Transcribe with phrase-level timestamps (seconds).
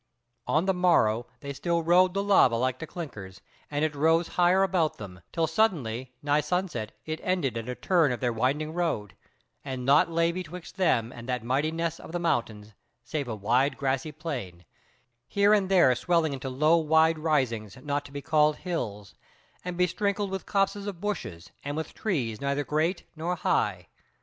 [0.47, 4.63] On the morrow they still rode the lava like to clinkers, and it rose higher
[4.63, 9.15] about them, till suddenly nigh sunset it ended at a turn of their winding road,
[9.63, 13.77] and naught lay betwixt them and that mighty ness of the mountains, save a wide
[13.77, 14.65] grassy plain,
[15.27, 19.13] here and there swelling into low wide risings not to be called hills,
[19.63, 23.85] and besprinkled with copses of bushes, and with trees neither great nor high.